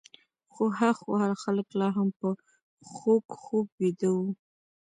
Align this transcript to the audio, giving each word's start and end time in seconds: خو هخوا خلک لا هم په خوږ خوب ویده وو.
خو 0.53 0.63
هخوا 0.79 1.21
خلک 1.43 1.67
لا 1.79 1.89
هم 1.97 2.09
په 2.19 2.27
خوږ 2.93 3.25
خوب 3.41 3.67
ویده 3.79 4.09
وو. 4.15 4.27